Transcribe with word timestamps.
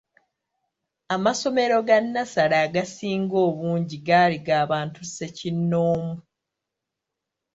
Amasomero 1.15 1.77
ga 1.87 1.97
nnassale 2.03 2.55
agasinga 2.65 3.35
obungi 3.47 3.97
gaali 4.07 4.37
g’abantu 4.45 4.99
ssekinnoomu. 5.05 6.15